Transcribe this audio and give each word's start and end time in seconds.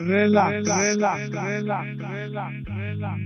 relax, 0.00 0.66
relax, 0.66 1.30
relax, 1.30 1.98
relax, 1.98 2.56
relax, 2.66 3.20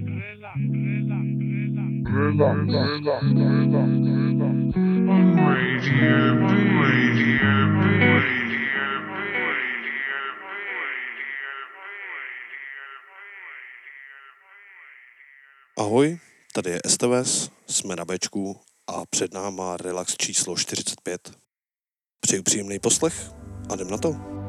Ahoj, 15.79 16.19
tady 16.53 16.71
je 16.71 16.81
STVS, 16.89 17.51
jsme 17.67 17.97
na 17.97 18.05
bečku 18.05 18.57
a 18.87 19.07
před 19.07 19.35
náma 19.35 19.77
relax 19.77 20.17
číslo 20.17 20.57
45. 20.57 21.33
Přeju 22.21 22.43
příjemný 22.43 22.79
poslech 22.79 23.31
a 23.71 23.75
jdem 23.75 23.91
na 23.91 23.99
to. 23.99 24.44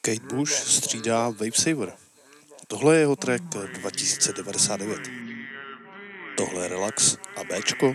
Kate 0.00 0.34
Bush 0.34 0.52
střídá 0.52 1.30
Wave 1.30 1.52
Saver. 1.54 1.92
Tohle 2.66 2.94
je 2.94 3.00
jeho 3.00 3.16
track 3.16 3.42
2099. 3.72 5.00
Tohle 6.36 6.64
je 6.64 6.68
Relax 6.68 7.16
a 7.36 7.44
Bčko. 7.44 7.94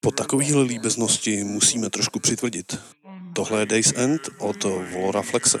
Po 0.00 0.10
takovéhle 0.10 0.62
líbeznosti 0.62 1.44
musíme 1.44 1.90
trošku 1.90 2.20
přitvrdit. 2.20 2.80
Tohle 3.34 3.60
je 3.60 3.66
Days 3.66 3.92
End 3.96 4.28
od 4.38 4.64
Volora 4.64 5.22
Flexe. 5.22 5.58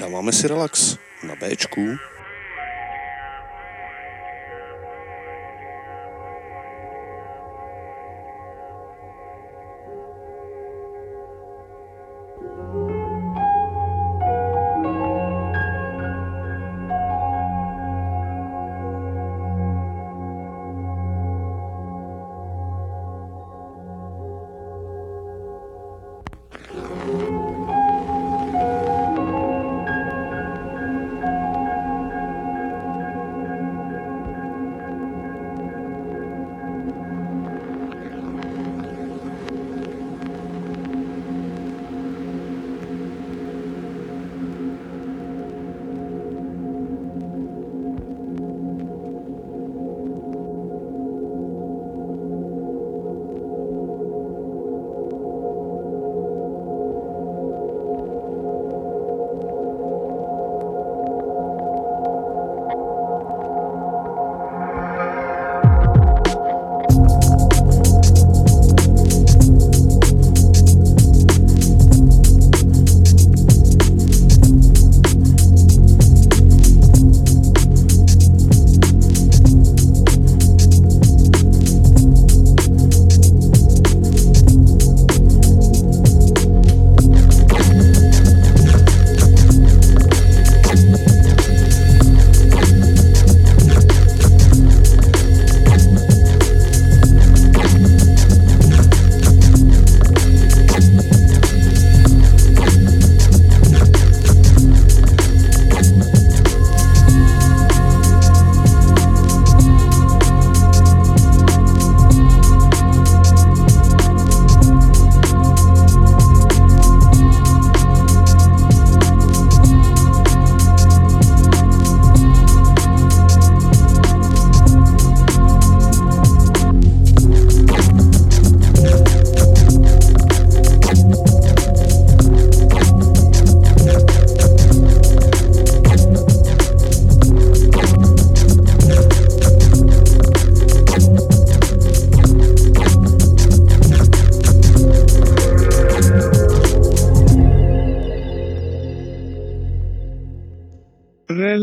Dáváme 0.00 0.32
si 0.32 0.48
relax 0.48 0.96
na 1.26 1.34
Bčku. 1.34 1.80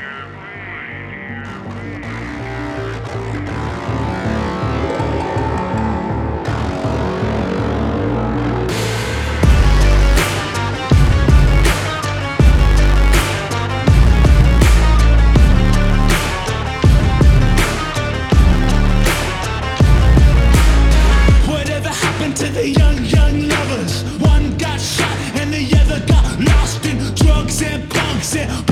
young, 22.68 23.04
young 23.06 23.48
lovers? 23.48 24.04
One 24.20 24.58
got 24.58 24.80
shot 24.80 25.18
and 25.40 25.54
the 25.54 25.64
other 25.80 26.06
got 26.06 26.40
lost 26.40 26.86
in 26.86 26.98
drugs 27.16 27.62
and 27.62 27.90
punks 27.90 28.36
and 28.36 28.71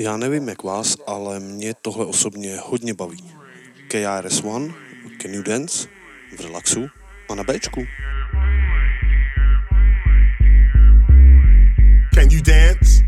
Já 0.00 0.16
nevím 0.16 0.48
jak 0.48 0.62
vás, 0.62 0.96
ale 1.06 1.40
mě 1.40 1.74
tohle 1.82 2.06
osobně 2.06 2.56
hodně 2.62 2.94
baví. 2.94 3.30
KRS 3.88 4.42
One, 4.44 4.74
Can 5.22 5.34
You 5.34 5.42
Dance, 5.42 5.88
v 6.36 6.40
relaxu 6.40 6.86
a 7.30 7.34
na 7.34 7.44
Bčku. 7.44 7.86
Can 12.14 12.30
you 12.30 12.42
dance? 12.42 13.04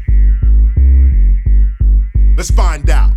Let's 2.37 2.51
find 2.51 2.91
out. 2.91 3.10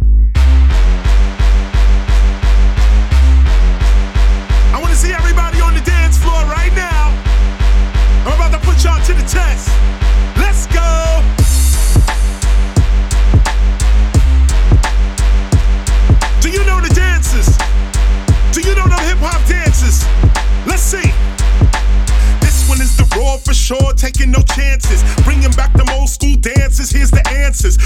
taking 24.24 24.32
no 24.32 24.42
chances. 24.56 25.04
Bringing 25.24 25.52
back 25.52 25.74
them 25.74 25.88
old 25.92 26.10
school 26.10 26.36
dances, 26.38 26.90
here's 26.90 27.12
the 27.12 27.26
answers. 27.30 27.78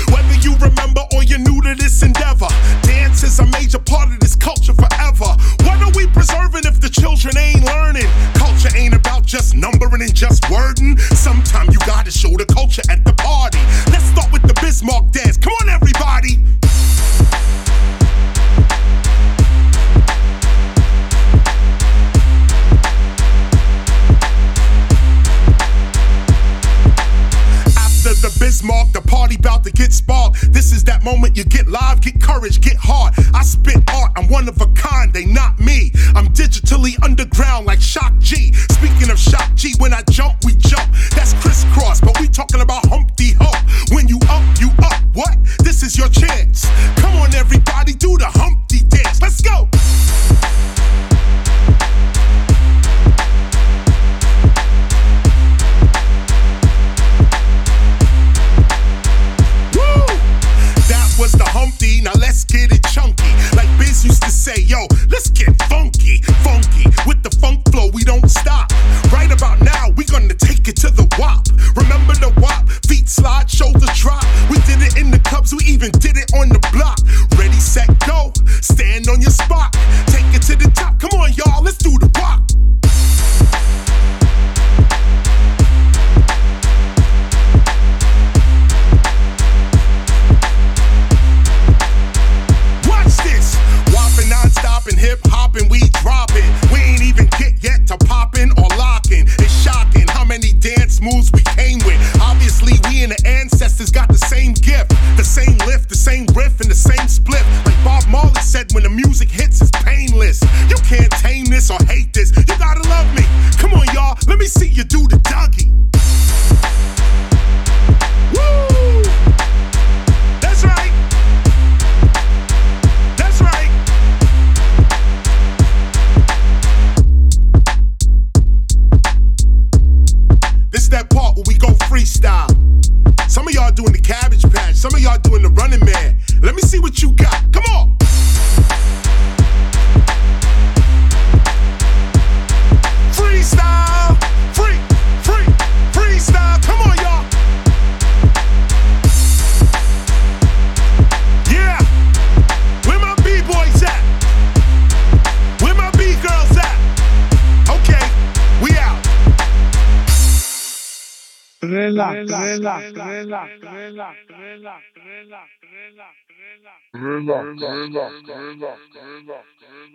Relax, 166.94 167.62
relax, 167.62 168.14
relax, 168.28 168.80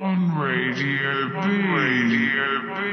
on 0.01 0.39
Radio 0.39 1.29
B, 1.29 1.35
Radio 1.35 2.69
Radio 2.69 2.93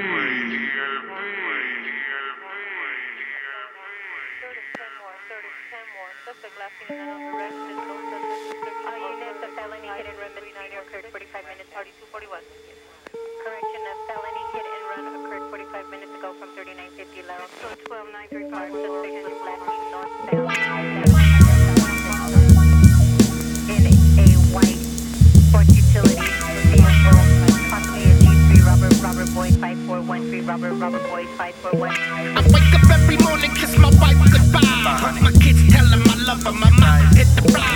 rubber, 30.57 30.99
boy, 31.09 31.25
fight 31.37 31.53
for 31.53 31.69
what? 31.77 31.91
I 31.91 32.41
wake 32.51 32.73
up 32.73 32.89
every 32.89 33.17
morning, 33.17 33.51
kiss 33.51 33.77
my 33.77 33.89
wife 34.01 34.17
goodbye. 34.31 35.19
My 35.21 35.31
kids 35.41 35.61
tell 35.71 35.87
them 35.87 36.01
I 36.07 36.15
love 36.25 36.43
her, 36.43 36.51
my 36.51 36.71
mind 36.71 37.15
hit 37.15 37.27
the 37.35 37.51
block. 37.51 37.68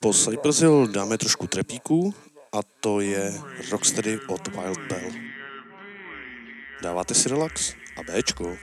Po 0.00 0.12
Cypressil 0.12 0.86
dáme 0.92 1.18
trošku 1.18 1.46
trepíku 1.46 2.14
a 2.52 2.60
to 2.80 3.00
je 3.00 3.32
Rocksteady 3.70 4.20
od 4.28 4.48
Wild 4.48 4.80
Bell. 4.88 5.10
Dáváte 6.82 7.14
si 7.14 7.28
relax 7.28 7.74
a 7.96 8.02
Bčko. 8.02 8.56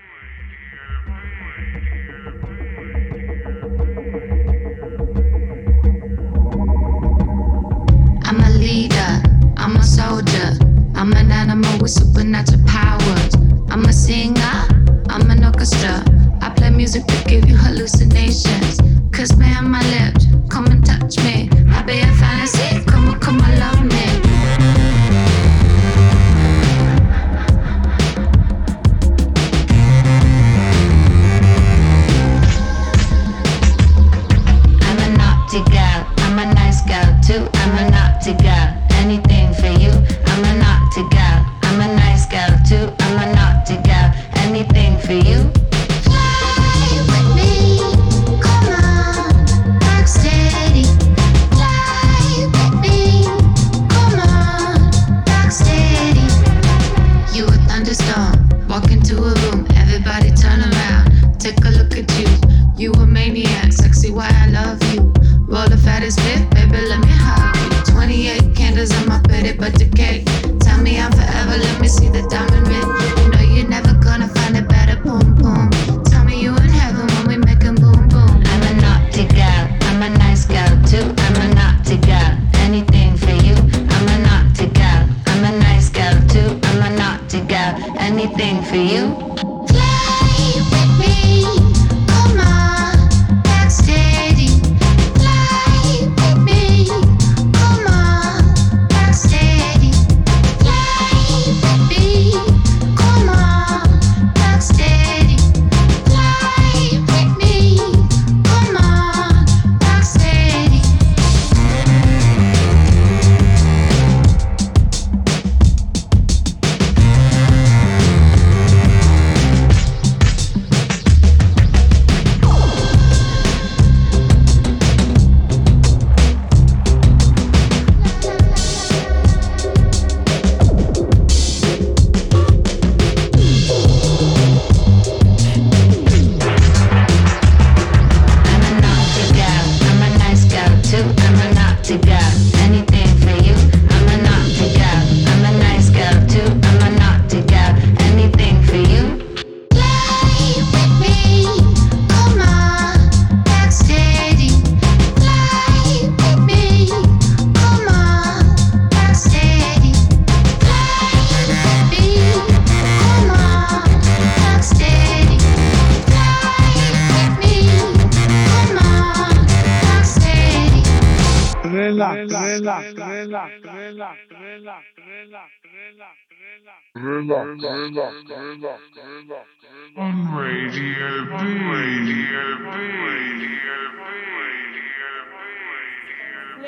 I'm 8.26 8.42
a 8.42 8.50
leader, 8.50 9.22
I'm 9.58 9.78
a 9.78 9.84
soldier, 9.84 10.58
I'm 10.94 11.14
an 11.14 11.32
animal 11.32 11.78
with 11.82 11.92
supernatural 11.92 12.62
powers. 12.66 13.34
I'm 13.70 13.86
a 13.86 13.94
singer, 13.94 14.68
I'm 15.10 15.32
an 15.32 15.46
orchestra. 15.46 16.17
that 16.68 16.76
music 16.76 17.06
will 17.08 17.24
give 17.24 17.48
you 17.48 17.56
hallucinations. 17.56 18.80
Kiss 19.14 19.38
me 19.38 19.54
on 19.56 19.72
my 19.72 19.82
lips, 19.96 20.26
come 20.50 20.66
and 20.66 20.86
touch 20.86 21.18
me. 21.24 21.50
I'll 21.72 21.86
be 21.86 22.00
a 22.00 22.12
fantasy. 22.20 22.67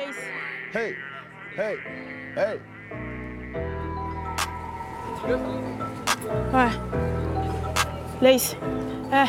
place. 0.00 0.16
Hey, 0.72 0.96
hey, 1.56 1.76
hey. 2.34 2.60
Ouais. 6.52 6.70
Lace. 8.20 8.56
Eh, 9.12 9.24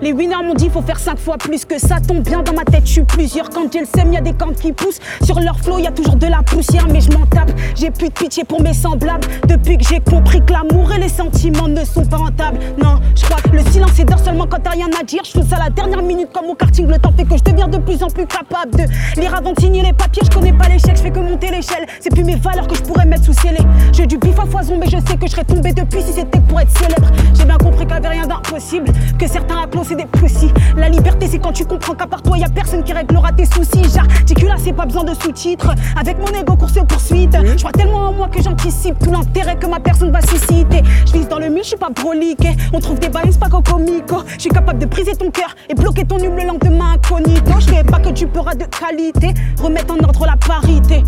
les 0.00 0.14
winners 0.14 0.42
m'ont 0.42 0.54
dit 0.54 0.70
faut 0.70 0.80
faire 0.80 0.98
5 0.98 1.18
fois 1.18 1.36
plus 1.36 1.66
que 1.66 1.78
ça 1.78 1.96
tombe 2.00 2.20
bien 2.20 2.42
dans 2.42 2.54
ma 2.54 2.64
tête, 2.64 2.86
je 2.86 2.92
suis 2.92 3.02
plusieurs 3.02 3.50
quand 3.50 3.70
j'ai 3.70 3.80
le 3.80 3.86
sème, 3.86 4.10
y 4.10 4.16
a 4.16 4.22
des 4.22 4.32
camps 4.32 4.52
qui 4.52 4.72
poussent 4.72 5.00
sur 5.22 5.40
leur 5.40 5.58
flot, 5.58 5.78
y 5.78 5.86
a 5.86 5.90
toujours 5.90 6.16
de 6.16 6.26
la 6.26 6.42
poussière 6.42 6.86
mais 6.90 7.02
je 7.02 7.10
m'en 7.10 7.26
tape, 7.26 7.50
j'ai 7.74 7.90
plus 7.90 8.08
de 8.08 8.14
pitié 8.14 8.44
pour 8.44 8.62
mes 8.62 8.72
semblables 8.72 9.26
depuis 9.46 9.76
que 9.76 9.84
j'ai 9.84 10.00
compris 10.00 10.40
que 10.40 10.52
l'amour 10.54 10.90
et 10.92 10.98
les 10.98 11.10
sentiments 11.10 11.68
ne 11.68 11.84
sont 11.84 12.06
pas 12.06 12.16
rentables. 12.16 12.58
Non, 12.82 12.98
je 13.14 13.24
crois 13.24 13.42
que 13.42 13.50
le 13.50 13.62
silence 13.70 13.98
est 13.98 14.04
d'or 14.04 14.18
seulement 14.18 14.46
quand 14.46 14.62
t'as 14.62 14.70
rien 14.70 14.88
à 14.98 15.04
dire. 15.04 15.20
Je 15.24 15.32
fais 15.32 15.42
ça 15.42 15.56
à 15.56 15.64
la 15.64 15.70
dernière 15.70 16.02
minute 16.02 16.28
comme 16.32 16.46
au 16.46 16.54
karting, 16.54 16.86
le 16.86 16.98
temps 16.98 17.12
fait 17.14 17.24
que 17.24 17.36
je 17.36 17.44
deviens 17.44 17.68
de 17.68 17.78
plus 17.78 18.02
en 18.02 18.08
plus 18.08 18.26
capable 18.26 18.72
de 18.72 19.20
lire 19.20 19.34
avant 19.34 19.52
de 19.52 19.60
signer 19.60 19.82
les 19.82 19.92
papiers, 19.92 20.22
je 20.24 20.34
connais 20.34 20.54
pas 20.54 20.68
l'échec, 20.68 20.96
je 20.96 21.02
fais 21.02 21.10
que 21.10 21.18
monter 21.18 21.50
l'échelle. 21.50 21.86
C'est 22.00 22.10
plus 22.10 22.24
mes 22.24 22.36
valeurs 22.36 22.66
que 22.66 22.74
je 22.74 22.82
pourrais 22.82 23.04
mettre 23.04 23.24
sous 23.24 23.34
scellé. 23.34 23.60
J'ai 23.92 24.06
du 24.06 24.16
bif 24.16 24.38
à 24.38 24.46
foison 24.46 24.78
mais 24.78 24.86
je 24.86 24.96
sais 25.06 25.16
que 25.16 25.26
je 25.26 25.32
serais 25.32 25.44
tombé 25.44 25.72
depuis 25.72 26.00
si 26.00 26.14
c'était 26.14 26.40
pour 26.40 26.58
être 26.58 26.70
célèbre. 26.78 27.08
J'ai 27.34 27.44
bien 27.44 27.58
compris 27.58 27.84
qu'il 27.84 27.94
y 27.94 27.98
avait 27.98 28.08
rien 28.08 28.26
d'impossible, 28.26 28.90
que 29.18 29.25
certains 29.28 29.62
appelons 29.62 29.84
c'est 29.84 29.96
des 29.96 30.06
poussis. 30.06 30.52
La 30.76 30.88
liberté 30.88 31.26
c'est 31.28 31.38
quand 31.38 31.52
tu 31.52 31.64
comprends 31.64 31.94
qu'à 31.94 32.06
part 32.06 32.22
toi 32.22 32.38
y 32.38 32.44
a 32.44 32.48
personne 32.48 32.82
qui 32.82 32.92
réglera 32.92 33.32
tes 33.32 33.46
soucis. 33.46 33.84
J'articule 33.92 34.52
c'est 34.58 34.72
pas 34.72 34.86
besoin 34.86 35.04
de 35.04 35.14
sous-titres. 35.14 35.74
Avec 35.98 36.18
mon 36.18 36.38
ego 36.38 36.56
course 36.56 36.78
poursuite, 36.88 37.36
je 37.42 37.58
crois 37.58 37.72
tellement 37.72 38.08
en 38.08 38.12
moi 38.12 38.28
que 38.28 38.42
j'anticipe 38.42 38.98
tout 38.98 39.10
l'intérêt 39.10 39.56
que 39.56 39.66
ma 39.66 39.80
personne 39.80 40.10
va 40.10 40.20
susciter. 40.20 40.82
Je 41.06 41.12
vise 41.12 41.28
dans 41.28 41.38
le 41.38 41.48
mille, 41.48 41.62
je 41.62 41.68
suis 41.68 41.76
pas 41.76 41.90
brolique. 41.90 42.46
On 42.72 42.80
trouve 42.80 42.98
des 42.98 43.08
balances 43.08 43.36
pas 43.36 43.48
comico. 43.48 44.22
Je 44.34 44.42
suis 44.42 44.50
capable 44.50 44.78
de 44.78 44.86
briser 44.86 45.14
ton 45.14 45.30
cœur 45.30 45.54
et 45.68 45.74
bloquer 45.74 46.04
ton 46.04 46.18
hume 46.18 46.36
le 46.36 46.46
lendemain 46.46 46.92
incognito. 46.94 47.52
Je 47.60 47.66
fais 47.66 47.84
pas 47.84 47.98
que 47.98 48.10
tu 48.10 48.26
pourras 48.26 48.54
de 48.54 48.64
qualité, 48.64 49.32
remettre 49.62 49.94
en 49.94 50.04
ordre 50.04 50.26
la 50.26 50.36
parité. 50.36 51.02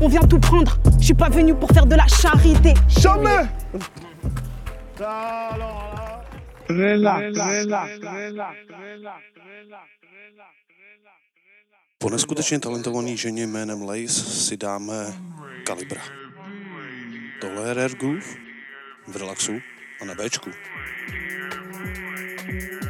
On 0.00 0.08
vient 0.08 0.20
tout 0.20 0.38
prendre, 0.38 0.78
je 0.98 1.06
suis 1.06 1.14
pas 1.14 1.28
venu 1.28 1.54
pour 1.54 1.70
faire 1.70 1.86
de 1.86 1.96
la 1.96 2.06
charité. 2.06 2.74
Jamais 2.88 3.48
relax, 6.68 7.36
relax, 7.36 8.00
relax, 8.00 8.58
Po 11.98 12.10
neskutečně 12.10 12.58
talentované 12.58 13.16
ženě 13.16 13.46
jménem 13.46 13.82
Lace 13.82 14.08
si 14.10 14.56
dáme 14.56 14.94
Kalibra. 15.64 16.02
Tohle 17.40 17.68
je 17.68 17.74
Rare 17.74 17.94
Groove 17.94 18.26
v 19.06 19.16
relaxu 19.16 19.52
a 20.00 20.04
na 20.04 20.14
Bčku. 20.14 20.50
relax, 20.50 22.87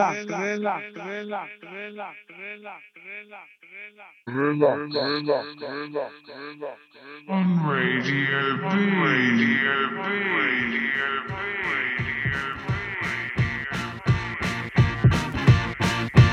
On 0.00 0.16
Radio 7.68 8.56
B. 8.56 8.64
Radio 8.96 9.76
B. 9.90 9.98
Radio 10.40 11.04
B. 11.28 11.32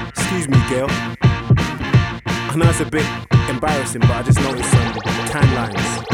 Excuse 0.07 0.47
me, 0.47 0.59
girl. 0.70 0.88
I 0.89 2.53
know 2.55 2.70
it's 2.70 2.80
a 2.80 2.86
bit 2.86 3.05
embarrassing, 3.49 3.99
but 4.01 4.11
I 4.11 4.24
just 4.24 4.39
noticed 4.39 4.72
some 4.72 4.93
tan 5.28 5.55
lines 5.55 6.07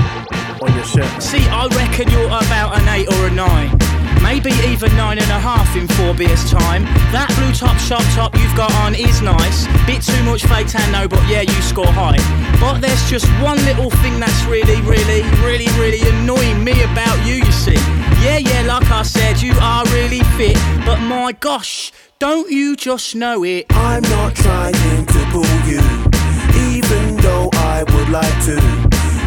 on 0.59 0.73
your 0.73 0.85
shirt. 0.85 1.21
See, 1.21 1.47
I 1.49 1.67
reckon 1.67 2.09
you're 2.09 2.25
about 2.25 2.79
an 2.81 2.87
8 2.89 3.07
or 3.09 3.27
a 3.27 3.31
9. 3.31 4.02
Maybe 4.23 4.51
even 4.65 4.95
nine 4.95 5.19
and 5.19 5.29
a 5.29 5.39
half 5.39 5.75
in 5.75 5.87
four 5.87 6.15
beers 6.15 6.49
time. 6.49 6.83
That 7.11 7.27
blue 7.35 7.51
Topshop 7.51 8.01
top 8.15 8.33
you've 8.39 8.55
got 8.55 8.73
on 8.81 8.95
is 8.95 9.21
nice. 9.21 9.67
Bit 9.85 10.01
too 10.01 10.23
much 10.23 10.45
fake 10.45 10.67
tan 10.67 10.91
though, 10.91 11.07
but 11.07 11.21
yeah, 11.27 11.41
you 11.41 11.61
score 11.61 11.91
high. 11.91 12.17
But 12.59 12.79
there's 12.79 13.03
just 13.09 13.27
one 13.43 13.57
little 13.65 13.91
thing 14.01 14.19
that's 14.19 14.45
really, 14.45 14.81
really, 14.81 15.21
really, 15.43 15.67
really 15.77 16.01
annoying 16.09 16.63
me 16.63 16.81
about 16.83 17.19
you, 17.27 17.35
you 17.35 17.51
see. 17.51 17.77
Yeah, 18.23 18.37
yeah, 18.37 18.63
like 18.63 18.89
I 18.89 19.03
said, 19.03 19.41
you 19.41 19.53
are 19.59 19.83
really 19.91 20.23
fit. 20.39 20.57
But 20.85 20.99
my 20.99 21.33
gosh, 21.33 21.91
don't 22.19 22.49
you 22.49 22.77
just 22.77 23.15
know 23.15 23.43
it? 23.43 23.65
I'm 23.71 24.03
not 24.03 24.33
trying 24.35 25.05
to 25.05 25.19
pull 25.31 25.53
you, 25.67 25.83
even 26.71 27.17
though 27.17 27.49
I 27.53 27.83
would 27.83 28.09
like 28.09 28.37
to. 28.45 28.57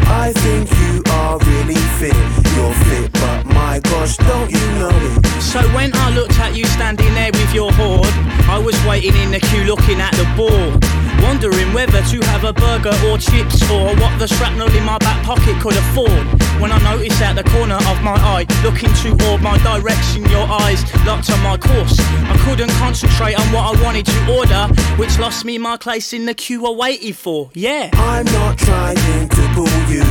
I 0.09 0.33
think 0.33 0.71
you 0.81 1.03
are 1.13 1.37
really 1.37 1.81
fit. 1.99 2.15
You're 2.55 2.73
fit, 2.89 3.13
my 3.47 3.79
gosh, 3.79 4.17
don't 4.17 4.49
you 4.51 4.65
know 4.79 4.91
it? 4.91 5.25
So 5.41 5.59
when 5.73 5.91
I 5.93 6.15
looked 6.15 6.39
at 6.39 6.55
you 6.55 6.65
standing 6.65 7.13
there 7.13 7.31
with 7.31 7.53
your 7.53 7.71
hoard, 7.73 8.09
I 8.49 8.57
was 8.57 8.75
waiting 8.85 9.15
in 9.15 9.31
the 9.31 9.39
queue 9.39 9.63
looking 9.63 9.99
at 9.99 10.13
the 10.13 10.25
board. 10.35 10.83
Wondering 11.23 11.73
whether 11.73 12.01
to 12.03 12.19
have 12.27 12.43
a 12.43 12.53
burger 12.53 12.93
or 13.07 13.17
chips 13.17 13.61
or 13.69 13.95
what 13.95 14.17
the 14.19 14.27
shrapnel 14.27 14.69
in 14.75 14.83
my 14.83 14.97
back 14.99 15.23
pocket 15.25 15.59
could 15.61 15.75
afford. 15.75 16.25
When 16.61 16.71
I 16.71 16.77
noticed 16.83 17.21
out 17.21 17.35
the 17.35 17.43
corner 17.43 17.75
of 17.75 18.01
my 18.03 18.13
eye, 18.13 18.45
looking 18.63 18.93
toward 18.93 19.41
my 19.41 19.57
direction, 19.59 20.25
your 20.29 20.47
eyes 20.47 20.83
locked 21.05 21.29
on 21.31 21.41
my 21.41 21.57
course. 21.57 21.99
I 21.99 22.37
couldn't 22.45 22.69
concentrate 22.71 23.33
on 23.33 23.45
what 23.51 23.75
I 23.75 23.83
wanted 23.83 24.05
to 24.05 24.37
order, 24.37 24.73
which 24.97 25.17
lost 25.19 25.43
me 25.43 25.57
my 25.57 25.77
place 25.77 26.13
in 26.13 26.25
the 26.25 26.33
queue 26.33 26.65
I 26.65 26.71
waited 26.71 27.15
for. 27.15 27.49
Yeah. 27.53 27.89
I'm 27.93 28.25
not 28.25 28.57
trying 28.57 29.29
to 29.29 29.41
pull 29.53 29.67
you, 29.89 30.03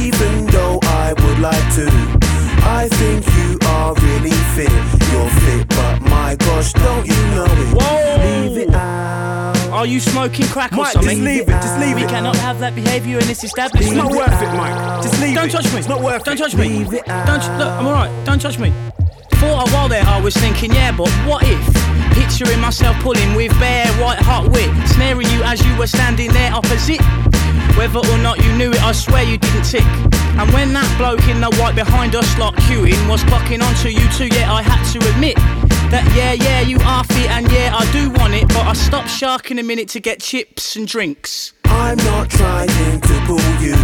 even 0.00 0.46
though 0.46 0.78
I 0.82 1.12
would 1.12 1.38
like 1.38 1.74
to. 1.76 2.23
I 2.66 2.88
think 2.88 3.26
you 3.36 3.58
are 3.68 3.94
really 3.94 4.30
fit. 4.54 4.70
You're 5.12 5.30
fit, 5.42 5.68
but 5.68 6.00
my 6.02 6.34
gosh, 6.36 6.72
don't 6.72 7.06
you 7.06 7.16
know 7.34 7.44
it? 7.44 7.74
Whoa! 7.76 8.48
Leave 8.48 8.68
it 8.68 8.74
out. 8.74 9.54
Are 9.70 9.86
you 9.86 10.00
smoking 10.00 10.46
crack 10.46 10.72
or 10.72 10.76
Mike, 10.76 10.92
something? 10.92 11.10
just 11.10 11.22
leave 11.22 11.42
it, 11.42 11.60
just 11.60 11.78
leave 11.80 11.96
we 11.96 12.04
it. 12.04 12.08
cannot 12.08 12.36
have 12.36 12.58
that 12.60 12.74
behaviour 12.74 13.18
in 13.18 13.26
this 13.26 13.44
establishment. 13.44 13.96
It's 13.96 14.02
not 14.02 14.12
worth 14.12 14.40
it, 14.40 14.56
Mike. 14.56 15.02
Just 15.02 15.20
leave 15.20 15.32
it. 15.32 15.34
Don't 15.34 15.48
it. 15.48 15.52
touch 15.52 15.72
me. 15.72 15.78
It's 15.78 15.88
not 15.88 16.00
worth 16.00 16.22
it. 16.22 16.24
Don't 16.24 16.36
touch 16.38 16.54
me. 16.54 16.68
Leave 16.68 16.92
it 16.94 17.04
Don't. 17.06 17.44
Look, 17.58 17.68
I'm 17.68 17.86
alright. 17.86 18.24
Don't 18.24 18.40
touch 18.40 18.58
me. 18.58 18.72
For 19.36 19.46
a 19.46 19.68
while 19.74 19.88
there, 19.88 20.04
I 20.04 20.20
was 20.20 20.34
thinking, 20.36 20.72
yeah, 20.72 20.96
but 20.96 21.10
what 21.26 21.42
if? 21.44 21.60
Picturing 22.14 22.60
myself 22.60 22.96
pulling 23.00 23.34
with 23.34 23.52
bare 23.58 23.86
white 24.02 24.18
hot 24.20 24.48
wit, 24.52 24.70
snaring 24.88 25.26
you 25.28 25.42
as 25.42 25.60
you 25.66 25.76
were 25.76 25.88
standing 25.88 26.32
there 26.32 26.54
opposite. 26.54 27.00
Whether 27.76 27.98
or 27.98 28.18
not 28.18 28.42
you 28.42 28.52
knew 28.56 28.70
it, 28.70 28.82
I 28.82 28.92
swear 28.92 29.24
you 29.24 29.36
didn't 29.36 29.64
tick. 29.64 29.84
And 30.38 30.50
when 30.52 30.72
that 30.72 30.88
bloke 30.98 31.26
in 31.28 31.40
the 31.40 31.50
white 31.60 31.74
behind 31.74 32.14
us, 32.14 32.38
like 32.38 32.54
queuing, 32.66 33.08
was 33.08 33.22
clocking 33.24 33.62
onto 33.62 33.88
you 33.88 34.06
too, 34.12 34.28
yeah, 34.34 34.52
I 34.52 34.62
had 34.62 34.82
to 34.92 34.98
admit 35.10 35.36
that 35.90 36.04
yeah, 36.16 36.32
yeah, 36.32 36.60
you 36.60 36.78
are 36.80 37.04
fit, 37.04 37.30
and 37.30 37.50
yeah, 37.52 37.74
I 37.74 37.90
do 37.92 38.10
want 38.18 38.34
it, 38.34 38.48
but 38.48 38.66
I 38.66 38.72
stopped 38.72 39.10
sharking 39.10 39.58
a 39.58 39.62
minute 39.62 39.88
to 39.90 40.00
get 40.00 40.20
chips 40.20 40.76
and 40.76 40.86
drinks. 40.86 41.52
I'm 41.66 41.98
not 41.98 42.30
trying 42.30 42.68
to 43.00 43.22
pull 43.26 43.38
you, 43.62 43.76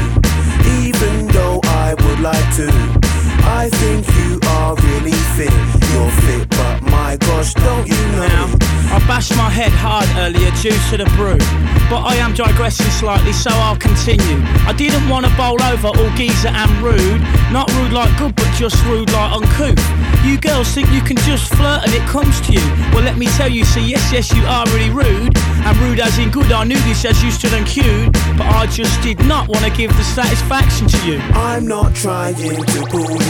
even 0.87 1.27
though 1.29 1.61
I 1.65 1.95
would 1.95 2.21
like 2.21 2.57
to. 2.57 3.20
I 3.45 3.69
think 3.71 4.07
you 4.19 4.41
are 4.49 4.75
really 4.77 5.17
fit. 5.37 5.53
You're 5.93 6.11
fit, 6.23 6.49
but 6.51 6.83
my 6.83 7.17
gosh, 7.17 7.55
don't 7.55 7.87
you 7.87 7.97
know 8.17 8.27
Now. 8.29 8.71
I 8.91 8.99
bashed 9.07 9.37
my 9.37 9.49
head 9.49 9.71
hard 9.71 10.09
earlier 10.19 10.51
due 10.59 10.75
to 10.91 10.97
the 10.99 11.07
brew, 11.15 11.39
but 11.87 12.03
I 12.03 12.17
am 12.17 12.35
digressing 12.35 12.91
slightly, 12.91 13.33
so 13.33 13.51
I'll 13.51 13.77
continue. 13.77 14.43
I 14.67 14.73
didn't 14.73 15.09
want 15.09 15.27
to 15.27 15.33
bowl 15.37 15.63
over 15.63 15.95
all 15.95 16.11
geezer 16.19 16.49
and 16.49 16.71
rude, 16.83 17.23
not 17.55 17.71
rude 17.79 17.93
like 17.93 18.11
good, 18.19 18.35
but 18.35 18.51
just 18.59 18.75
rude 18.87 19.09
like 19.13 19.31
uncouth. 19.31 19.79
You 20.27 20.39
girls 20.39 20.75
think 20.75 20.91
you 20.91 21.03
can 21.03 21.17
just 21.19 21.55
flirt 21.55 21.87
and 21.87 21.95
it 21.95 22.03
comes 22.11 22.41
to 22.43 22.53
you. 22.53 22.67
Well, 22.91 23.05
let 23.05 23.17
me 23.17 23.27
tell 23.39 23.49
you, 23.49 23.65
see, 23.65 23.81
yes, 23.81 24.11
yes, 24.13 24.35
you 24.35 24.43
are 24.43 24.67
really 24.75 24.91
rude, 24.91 25.39
and 25.39 25.77
rude 25.79 26.01
as 26.01 26.19
in 26.19 26.31
good. 26.31 26.51
I 26.51 26.65
knew 26.65 26.81
this 26.83 27.05
as 27.05 27.23
you 27.23 27.31
stood 27.31 27.55
and 27.55 27.65
queued, 27.65 28.13
but 28.37 28.51
I 28.51 28.67
just 28.67 29.01
did 29.03 29.23
not 29.25 29.47
want 29.47 29.65
to 29.65 29.71
give 29.71 29.97
the 29.97 30.03
satisfaction 30.03 30.89
to 30.89 30.99
you. 31.07 31.19
I'm 31.39 31.65
not 31.65 31.95
trying 31.95 32.35
to 32.35 32.83
pull 32.91 33.23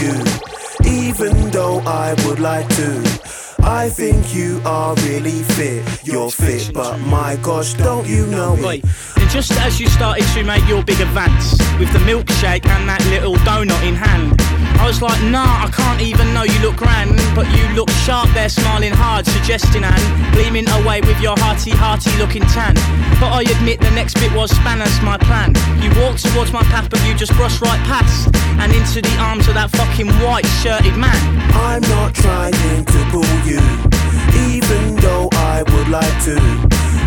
even 0.85 1.51
though 1.51 1.79
I 1.85 2.15
would 2.25 2.39
like 2.39 2.67
to. 2.69 3.21
I 3.63 3.89
think 3.89 4.33
you 4.33 4.59
are 4.65 4.95
really 5.07 5.43
fit. 5.43 5.83
You're 6.03 6.31
fit, 6.31 6.71
but 6.73 6.97
my 6.99 7.37
gosh, 7.43 7.73
don't 7.75 8.07
you 8.07 8.25
know 8.27 8.55
it? 8.55 8.83
and 9.17 9.29
just 9.29 9.51
as 9.59 9.79
you 9.79 9.87
started 9.87 10.25
to 10.33 10.43
make 10.43 10.67
your 10.67 10.83
big 10.83 10.99
advance 10.99 11.51
with 11.79 11.91
the 11.93 11.99
milkshake 11.99 12.65
and 12.65 12.89
that 12.89 13.05
little 13.09 13.35
donut 13.45 13.83
in 13.87 13.95
hand, 13.95 14.35
I 14.81 14.87
was 14.87 15.01
like, 15.01 15.21
nah, 15.29 15.65
I 15.65 15.69
can't 15.71 16.01
even 16.01 16.33
know 16.33 16.43
you 16.43 16.57
look 16.59 16.75
grand, 16.75 17.15
but 17.35 17.45
you 17.55 17.63
look 17.77 17.89
sharp 18.03 18.27
there, 18.33 18.49
smiling 18.49 18.91
hard, 18.91 19.25
suggesting 19.27 19.83
and 19.83 20.03
gleaming 20.33 20.67
away 20.81 21.01
with 21.01 21.21
your 21.21 21.37
hearty, 21.37 21.69
hearty 21.69 22.09
looking 22.17 22.41
tan. 22.49 22.73
But 23.21 23.29
I 23.31 23.41
admit 23.45 23.79
the 23.79 23.91
next 23.91 24.15
bit 24.15 24.33
was 24.33 24.49
spanners 24.51 24.99
my 25.01 25.17
plan. 25.17 25.53
You 25.81 25.89
walked 26.01 26.25
towards 26.25 26.51
my 26.51 26.63
path, 26.73 26.89
but 26.89 26.99
you 27.05 27.13
just 27.13 27.33
brushed 27.37 27.61
right 27.61 27.79
past 27.85 28.33
and 28.59 28.73
into 28.73 29.01
the 29.01 29.15
arms 29.21 29.47
of 29.47 29.53
that 29.53 29.69
fucking 29.71 30.09
white 30.25 30.45
shirted 30.65 30.97
man. 30.97 31.19
I'm 31.53 31.81
not 31.93 32.15
trying 32.15 32.83
to 32.83 32.99
pull 33.13 33.29
you, 33.45 33.61
even 34.49 34.95
though 34.97 35.29
I 35.53 35.61
would 35.61 35.89
like 35.89 36.17
to. 36.25 36.35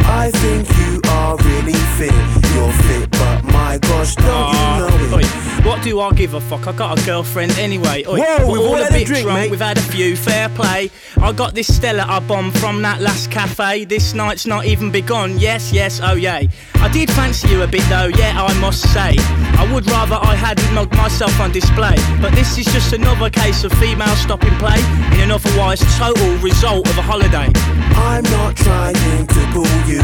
I 0.06 0.30
think 0.30 0.68
you 0.78 1.00
are 1.10 1.36
really 1.38 1.78
fit. 1.98 2.14
You're 2.54 2.72
fit, 2.86 3.10
but 3.10 3.42
my 3.50 3.78
gosh, 3.78 4.14
don't 4.16 4.28
Ah, 4.30 4.78
you 4.78 5.10
know 5.10 5.16
oi, 5.16 5.20
it? 5.20 5.53
What 5.64 5.82
do 5.82 5.98
I 6.00 6.12
give 6.12 6.34
a 6.34 6.40
fuck? 6.40 6.66
I 6.66 6.72
got 6.72 6.98
a 7.00 7.06
girlfriend 7.06 7.52
anyway. 7.58 8.04
Oi, 8.06 8.18
Whoa, 8.18 8.46
we're 8.46 8.52
we've 8.52 8.60
all 8.60 8.66
all 8.68 8.74
a 8.74 8.82
had 8.84 8.90
a 8.92 8.94
bit 8.94 9.06
drink, 9.06 9.24
drunk. 9.24 9.38
mate. 9.40 9.50
We've 9.50 9.60
had 9.60 9.78
a 9.78 9.82
few. 9.82 10.14
Fair 10.16 10.48
play. 10.50 10.90
I 11.18 11.32
got 11.32 11.54
this 11.54 11.74
Stella 11.74 12.04
I 12.06 12.20
bombed 12.20 12.58
from 12.58 12.82
that 12.82 13.00
last 13.00 13.30
cafe. 13.30 13.84
This 13.84 14.14
night's 14.14 14.46
not 14.46 14.66
even 14.66 14.90
begun. 14.90 15.38
Yes, 15.38 15.72
yes, 15.72 16.00
oh 16.02 16.14
yay. 16.14 16.48
I 16.76 16.88
did 16.92 17.10
fancy 17.10 17.48
you 17.48 17.62
a 17.62 17.66
bit 17.66 17.82
though. 17.88 18.08
Yeah, 18.16 18.34
I 18.42 18.52
must 18.60 18.82
say. 18.92 19.14
I 19.18 19.68
would 19.72 19.86
rather 19.90 20.16
I 20.16 20.34
hadn't 20.34 20.72
mugged 20.74 20.94
myself 20.96 21.38
on 21.40 21.50
display. 21.52 21.94
But 22.20 22.32
this 22.34 22.58
is 22.58 22.66
just 22.66 22.92
another 22.92 23.30
case 23.30 23.64
of 23.64 23.72
female 23.74 24.14
stopping 24.16 24.54
play 24.58 24.78
in 25.14 25.20
an 25.20 25.30
otherwise 25.30 25.80
total 25.98 26.36
result 26.38 26.88
of 26.88 26.98
a 26.98 27.02
holiday. 27.02 27.48
I'm 27.96 28.24
not 28.24 28.56
trying 28.56 29.26
to 29.26 29.40
pull 29.52 29.64
you, 29.88 30.02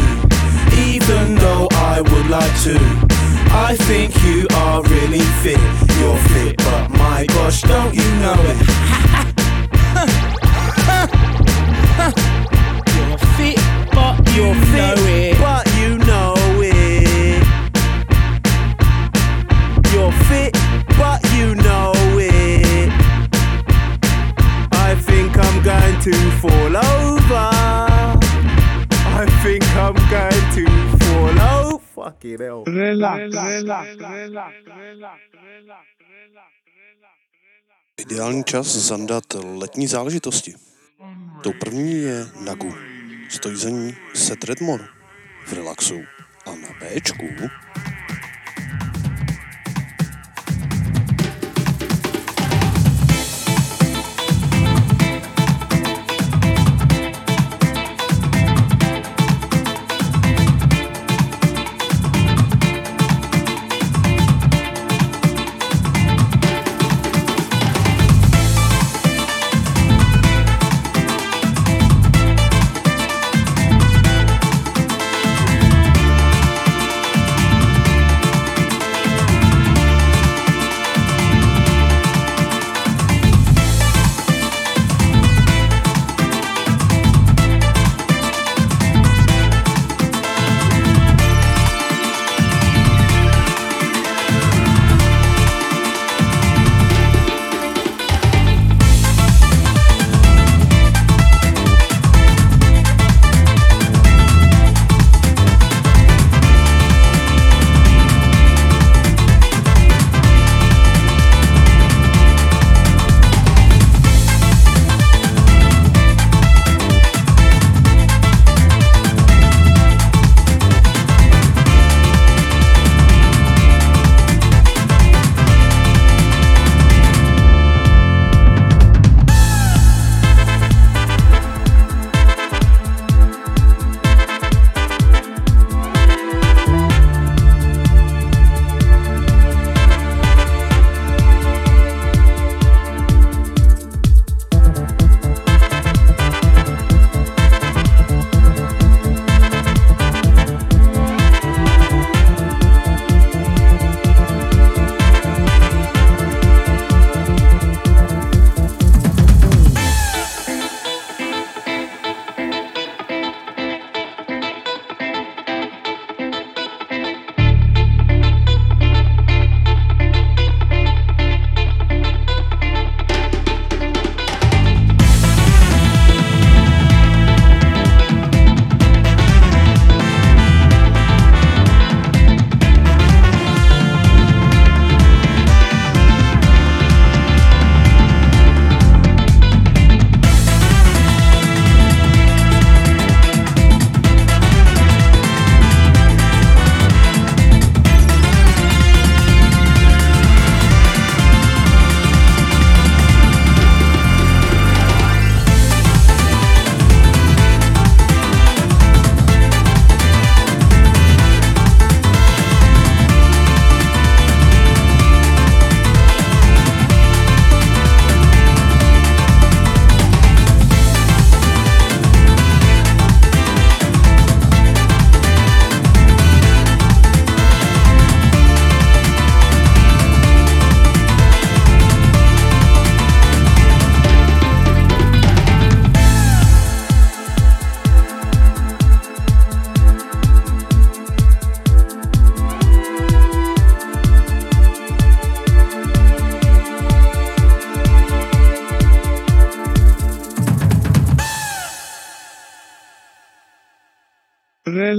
even 0.89 1.35
though 1.35 1.67
I 1.71 2.01
would 2.01 2.27
like 2.29 2.53
to. 2.63 3.30
I 3.53 3.75
think 3.75 4.15
you 4.23 4.47
are 4.55 4.81
really 4.83 5.19
fit. 5.43 5.59
You're 5.99 6.17
fit, 6.33 6.57
but 6.57 6.89
my 6.91 7.25
gosh, 7.27 7.61
don't 7.61 7.93
you 7.93 8.09
know 8.23 8.35
it? 8.37 9.71
You're 12.95 13.17
fit, 13.37 13.59
but 13.93 14.15
you 14.29 14.45
You're 14.45 14.55
know 14.55 14.95
fit, 14.95 15.33
it. 15.33 15.39
but 15.39 15.67
you 15.79 15.97
know 15.99 16.33
it. 16.61 17.43
You're 19.93 20.11
fit, 20.29 20.53
but 20.97 21.19
you 21.33 21.55
know 21.55 21.91
it. 22.17 22.89
I 24.73 24.95
think 24.95 25.37
I'm 25.37 25.63
going 25.63 25.99
to 26.01 26.13
fall 26.39 26.77
over. 26.77 27.49
I 29.13 29.25
think 29.43 29.63
I'm 29.75 29.95
going 30.09 30.55
to. 30.55 30.90
Fucking 32.03 32.39
hell. 32.39 32.63
relax, 32.65 33.19
relax, 33.19 33.87
relax, 33.97 33.97
relax, 33.99 34.53
relax, 34.65 35.19
relax. 35.37 35.81
Ideální 37.97 38.43
čas 38.43 38.67
zandat 38.67 39.23
letní 39.59 39.87
záležitosti. 39.87 40.53
Tou 41.43 41.53
první 41.59 42.01
je 42.01 42.25
Nagu. 42.45 42.73
Stojí 43.29 43.55
za 43.55 43.69
ní 43.69 43.95
Seth 44.13 44.43
Redmore 44.43 44.83
v 45.45 45.53
relaxu 45.53 45.99
a 46.45 46.49
na 46.49 46.69
Bčku 46.79 47.25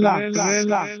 relax, 0.03 0.99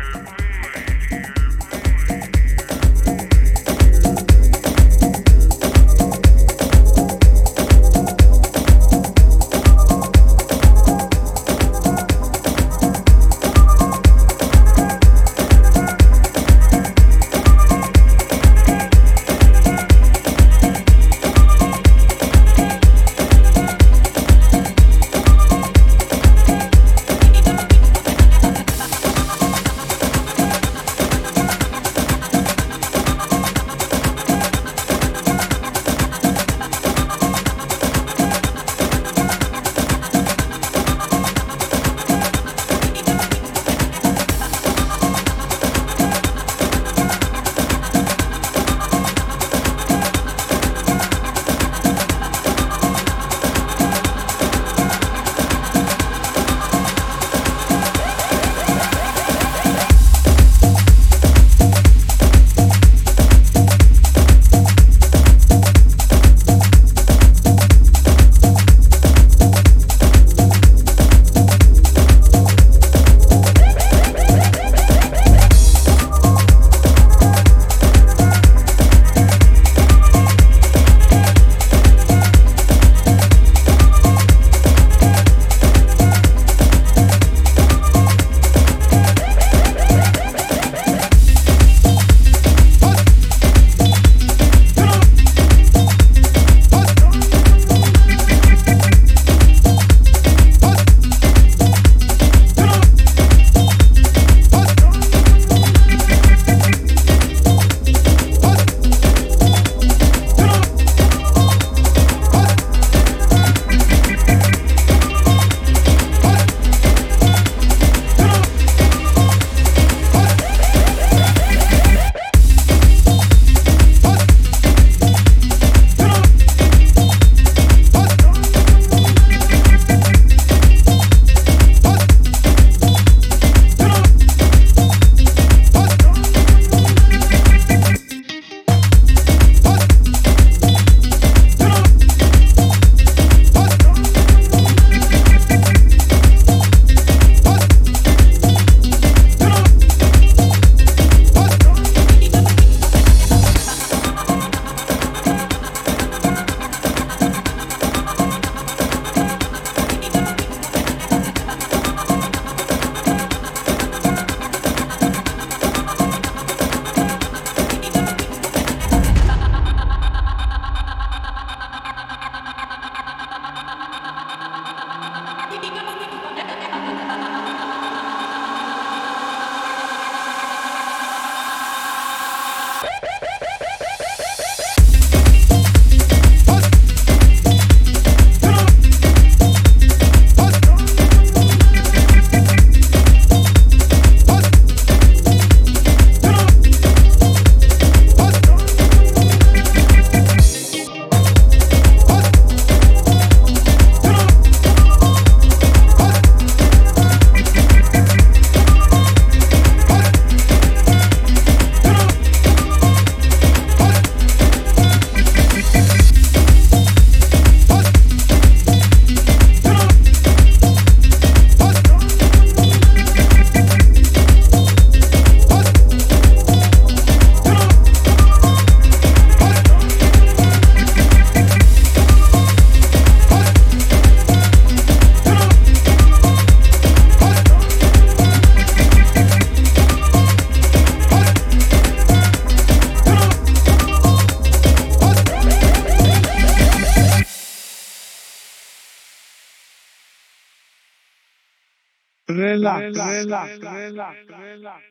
relax, 252.37 252.97
relax, 252.97 253.51
relax, 253.63 254.17
relax, 254.29 254.83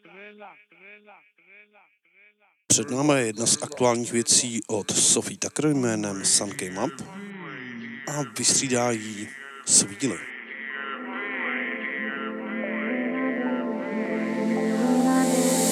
Před 2.68 2.92
námi 2.92 3.14
je 3.14 3.26
jedna 3.26 3.46
z 3.46 3.58
aktuálních 3.62 4.12
věcí 4.12 4.62
od 4.68 4.92
Sophie 4.92 5.38
Tucker 5.38 5.68
jménem 5.68 6.26
Sun 6.26 6.50
Came 6.50 6.86
Up 6.86 7.02
a 8.08 8.24
vystřídá 8.38 8.92
jí 8.92 9.28
Svíly. 9.66 10.18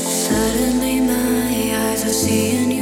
Suddenly 0.06 1.02
my 1.02 1.72
eyes 1.72 2.04
are 2.04 2.14
seeing 2.14 2.74
you 2.74 2.79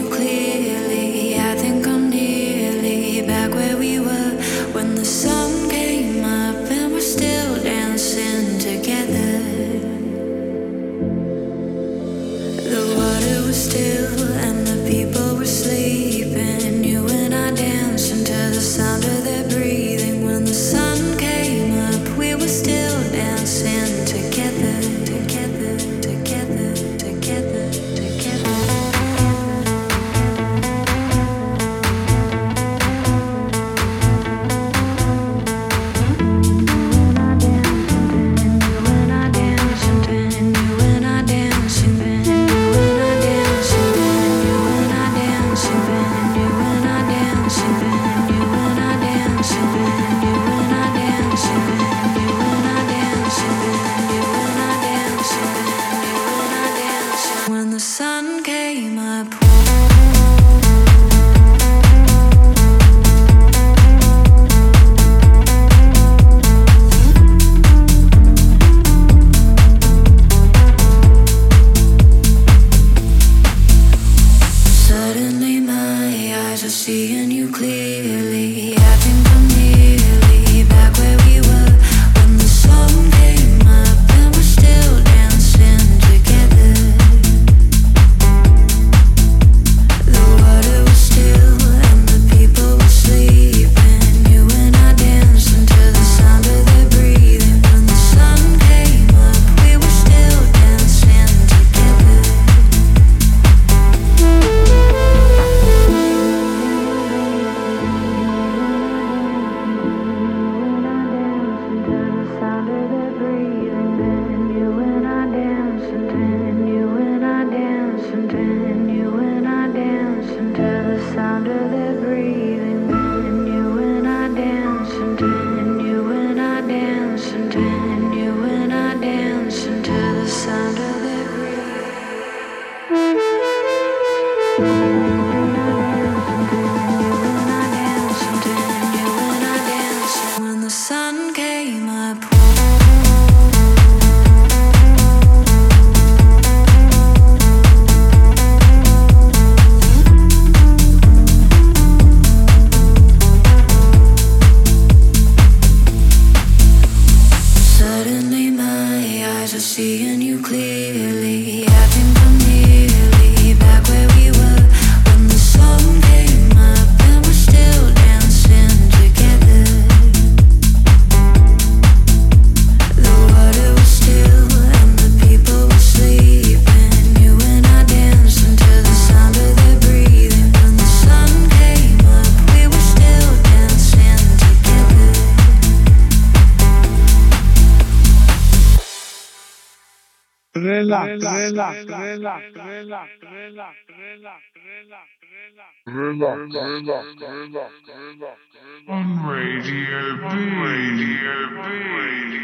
On 198.89 199.03
Radio 199.28 200.18
B. 200.18 200.26
Radio 200.26 201.38
B. 201.49 201.57
Radio 201.57 202.38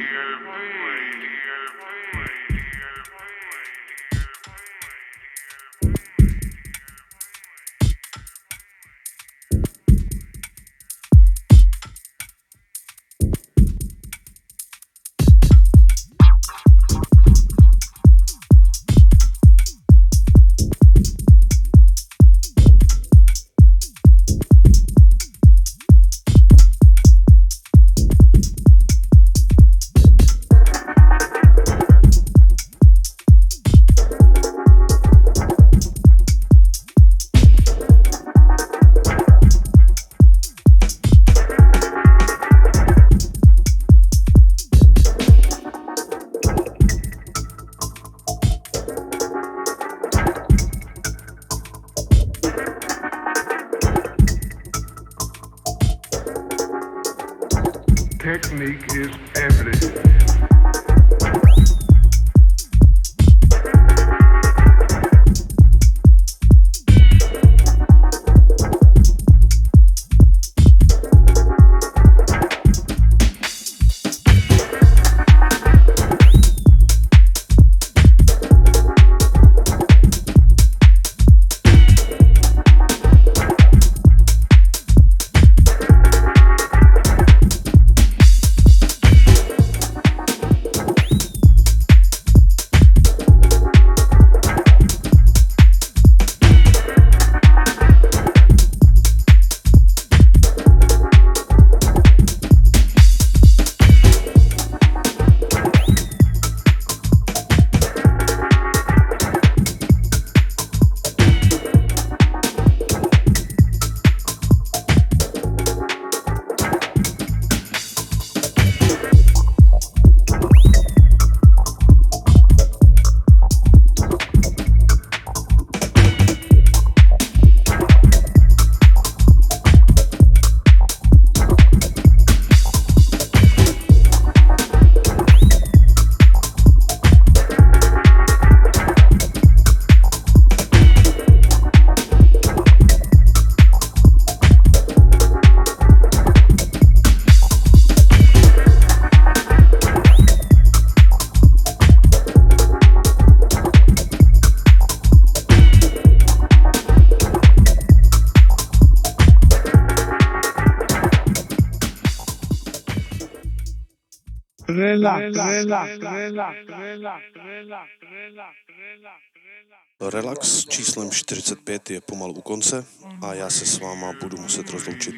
relax, 170.10 170.66
číslem 170.66 171.12
45 171.12 171.90
je 171.90 172.02
pomalu 172.02 172.34
u 172.34 172.42
konce 172.42 172.86
a 173.22 173.34
já 173.34 173.50
se 173.50 173.66
s 173.66 173.80
váma 173.80 174.14
budu 174.22 174.38
muset 174.38 174.70
rozloučit. 174.70 175.16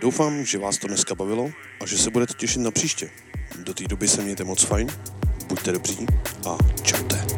Doufám, 0.00 0.44
že 0.44 0.58
vás 0.58 0.78
to 0.78 0.88
dneska 0.88 1.14
bavilo 1.14 1.50
a 1.82 1.86
že 1.86 1.98
se 1.98 2.10
budete 2.10 2.34
těšit 2.34 2.62
na 2.62 2.70
příště. 2.70 3.10
Do 3.64 3.74
té 3.74 3.84
doby 3.84 4.08
se 4.08 4.22
mějte 4.22 4.44
moc 4.44 4.64
fajn, 4.64 4.88
buďte 5.48 5.72
dobří 5.72 6.06
a 6.48 6.58
čaute. 6.82 7.37